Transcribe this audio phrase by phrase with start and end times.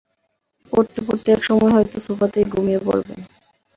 [0.71, 3.19] পড়তে-পড়তে একসময় হয়তো সোফাতেই ঘুমিয়ে পড়বেন!